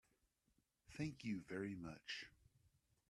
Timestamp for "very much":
1.47-2.25